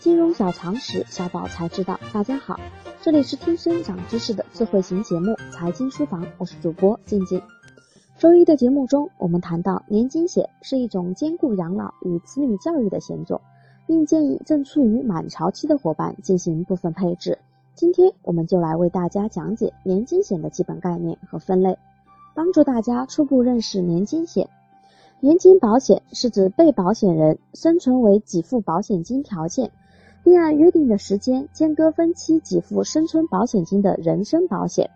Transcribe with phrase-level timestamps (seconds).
[0.00, 1.98] 金融小常识，小宝才知道。
[2.12, 2.60] 大家好，
[3.02, 7.42] 这里是听声长知识的智慧型节目《财经书房》，我是主播静静。
[8.16, 13.40] 周一的节目中，我们谈到年金险是一种兼顾养老与子女教育的险种，
[13.88, 17.36] 并建议正处于满潮期的伙伴进行部分配置。
[17.74, 21.76] 今天，我们就来为大家讲解年金险的基本概念和分类，
[22.34, 24.48] 帮助大家初步认识年金险。
[25.18, 29.72] 年金保险是指被保险人生存为给付保险金条件。
[30.28, 34.90] 并按约定的时间间隔分期给付生存保险金的人身保险，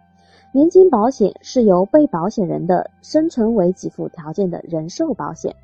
[0.53, 5.57] 年金保险是由被保险人的生存为给付条件的人寿保险，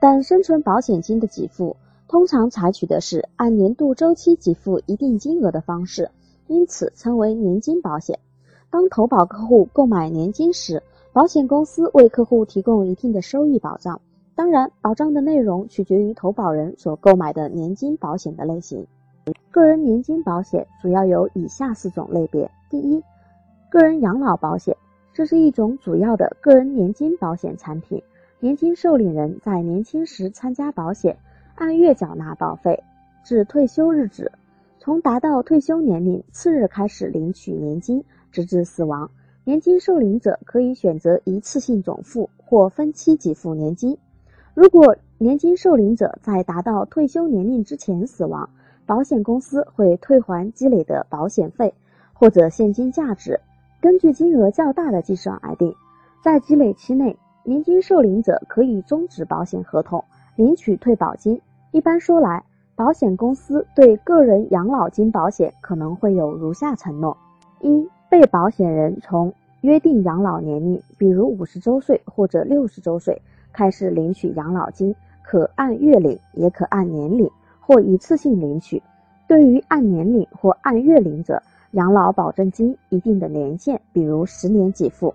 [0.00, 6.08] 但生存保险金的给付通常采取的是按年度周期给付一定金额的方式，
[6.46, 8.20] 因此称为年金保险。
[8.70, 10.80] 当投保客户购买年金时，
[11.12, 14.00] 保险公司为客户提供一定的收益保障。
[14.34, 18.86] 当然，保障的内容取决于投保人所购买的年金保险的类型。
[19.50, 23.02] 个人年金保险主要有以下四种类别：第一，
[23.70, 24.76] 个人养老保险，
[25.12, 28.02] 这是一种主要的个人年金保险产品。
[28.40, 31.16] 年金受领人在年轻时参加保险，
[31.54, 32.82] 按月缴纳保费，
[33.22, 34.32] 至退休日止，
[34.80, 39.08] 从达到退休年龄次日开始领取年金，直至死亡。
[39.44, 43.96] 年金受领者可以选择一次性总付或分期给付年金。
[44.54, 48.50] 如果年金受领者在达到退休年龄之前死亡，
[48.84, 51.72] 保险公司会退还积累的保险费
[52.12, 53.40] 或者现金价值，
[53.80, 55.74] 根据金额较大的计算而定。
[56.22, 60.04] 在积累期内，年金受领者可以终止保险合同，
[60.36, 61.40] 领取退保金。
[61.70, 62.44] 一般说来，
[62.76, 67.16] 保险公司对个人养老金保险可能会有如下承诺：
[67.60, 69.32] 一、被保险人从
[69.62, 73.22] 约定养老年龄，比如五十周岁或者六十周岁。
[73.52, 78.82] 开始领取养老金，可按月领，也可按年领，或一次性领取。
[79.28, 81.42] 对于按年领或按月领者，
[81.72, 85.14] 养老保证金一定的年限，比如十年给付。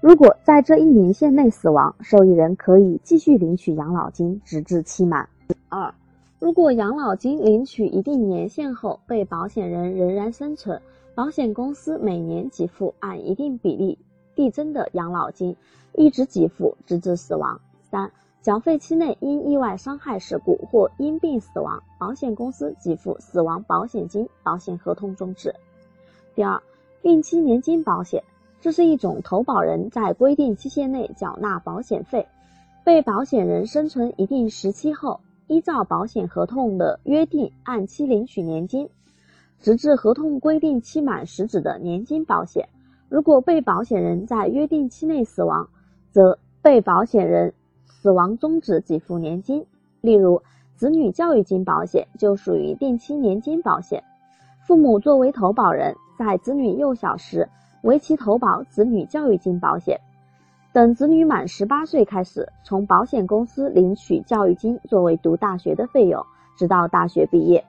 [0.00, 5.28] 如果在这一年限内死亡，受益人可以继续领取养老金，直至期满。
[5.68, 5.94] 二，
[6.40, 10.80] 如果养老金领取一定年限后，被保险人仍然生存，
[11.14, 13.96] 保险公司每年给付按一定比例
[14.34, 15.54] 递增的养老金，
[15.94, 17.60] 一直给付直至死亡。
[17.92, 18.10] 三、
[18.40, 25.54] 缴费期内因意外伤害事故或因病死亡，保险公司给付死亡保险金，保险合同终止。
[26.34, 26.58] 第二，
[27.02, 28.24] 定期年金保险，
[28.62, 32.26] 这是一种投保人在规定期限内缴纳保险费，
[32.82, 38.88] 被保险人生存一定时期后，依照保险合同的约定按期领取年金，
[39.60, 42.66] 直至合同规定期满时止的年金保险。
[43.10, 45.68] 如果被保险人在约定期内死亡，
[46.10, 47.52] 则被保险人。
[47.86, 49.64] 死亡终止给付年金，
[50.00, 50.42] 例如
[50.74, 54.02] 子女教育金保险就属于定期年金保险。
[54.66, 57.48] 父母作为投保人，在子女幼小时
[57.82, 59.98] 为其投保子女教育金保险，
[60.72, 66.24] 等子女满十八岁开始，从保险公司领取教育金作为读大学的费用，
[66.56, 67.64] 直到大学毕业。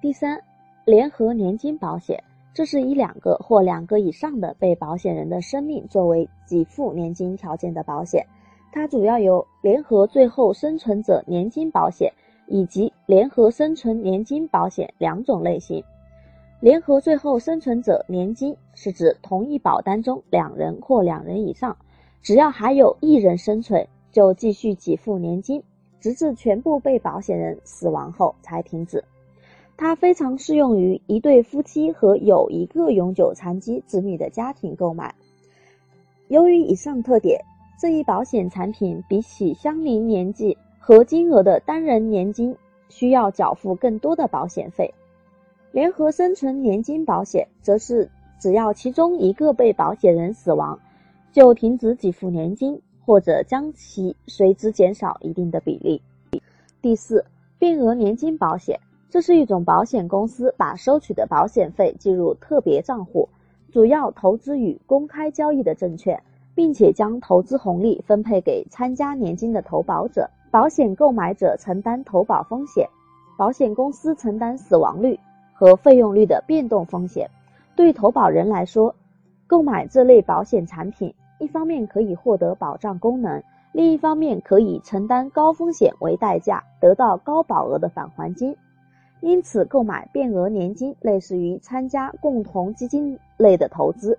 [0.00, 0.40] 第三，
[0.84, 2.22] 联合年金保险，
[2.54, 8.26] 这是以两个或两个以上的被保险人的生命作为给付年金条件的保险。
[8.70, 12.12] 它主要由联合最后生存者年金保险
[12.46, 15.82] 以及联合生存年金保险两种类型。
[16.60, 21.76] 联合最后生存者年金是指同一保单中两人或两人以上，
[22.22, 25.62] 只要还有一人生存，就继续给付年金，
[26.00, 29.02] 直至全部被保险人死亡后才停止。
[29.76, 35.14] 它非常适用于一对夫妻和有一个永久残疾子女的家庭购买。
[36.28, 37.40] 由于以上特点。
[37.80, 42.56] 这一保险产品比起相邻年纪和金额的单人年金，
[42.88, 44.92] 需要缴付更多的保险费。
[45.70, 50.76] 联合生存年金保险则是只要其中一个被保险人死亡，
[51.30, 56.02] 就停止给付年金，或者将其随之减少一定的比例。
[56.82, 57.24] 第四，
[57.60, 63.28] 变额年金保险，这是一种保险公司把收取的保险费计入特别账户，
[63.70, 66.20] 主要投资于公开交易的证券。
[66.58, 72.84] 并且将投资红利分配给参加年金的投保者，保险购买者承担投保风险，
[73.38, 75.16] 保险公司承担死亡率
[75.54, 77.30] 和费用率的变动风险。
[77.76, 78.92] 对投保人来说，
[79.46, 83.40] 购买这类保险产品，一方面可以获得保障功能，
[83.70, 88.56] 另一方面可以承担高风险为代价，得到高保额的返还金。
[89.20, 94.18] 因此，购买变额年金类似于参加共同基金类的投资。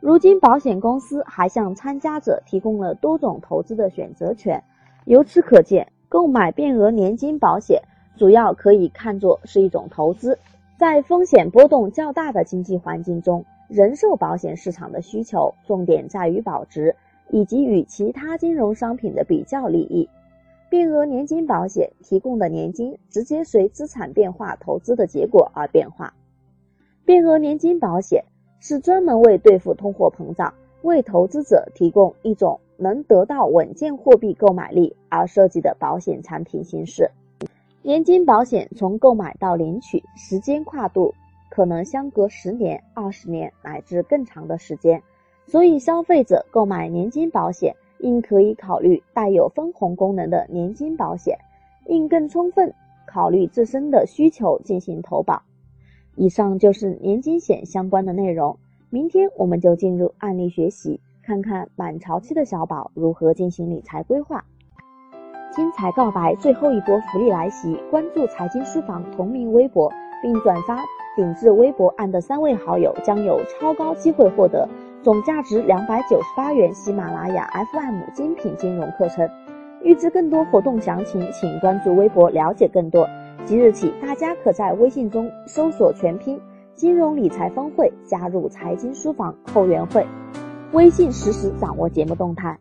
[0.00, 4.62] 如今，保险公司还向参加者提供了多种投资的选择权。
[5.04, 7.82] 由此可见，购买变额年金保险
[8.16, 10.38] 主要可以看作是一种投资。
[10.78, 16.94] 在风险波动较大的经济环境中，人寿保险市场的需求重点在于保值
[17.30, 20.08] 以及与其他金融商品的比较利益。
[20.68, 26.12] 变额年金保险提供的年金直接随资产变化投资的结果而变化。
[27.04, 28.24] 变额年金保险
[28.68, 30.52] 是专门为对付通货膨胀、
[30.82, 37.08] 为投资者提供一种能得到稳健货币购买力而设计的保险产品形式。
[37.82, 41.14] 年金保险从购买到领取时间跨度
[41.48, 45.00] 可能相隔十年、二十年乃至更长的时间，
[45.46, 51.38] 所以消费者购买年金保险应可以考虑带有分红功能的年金保险，
[51.86, 52.74] 应更充分
[53.06, 55.40] 考虑自身的需求进行投保。
[56.16, 58.58] 以上就是年金险相关的内容，
[58.88, 64.42] 明天我们就进入案例学习，看看满潮期的小宝如何进行理财规划。
[65.54, 67.78] 精彩告白最后一波福利来袭！
[67.90, 69.92] 关注财经书房同名微博，
[70.22, 70.82] 并转发
[71.16, 74.66] 顶置微博案的三位好友，将有超高机会获得
[75.02, 79.28] 总价值两百九十八元喜马拉雅 FM 精品金融课程。
[79.82, 83.06] 预知更多活动详情，请关注微博了解更多。
[83.46, 86.36] 即日起，大家可在微信中搜索全拼
[86.74, 90.04] “金融理财峰会”，加入财经书房后援会，
[90.72, 92.52] 微信实时掌握节目动态。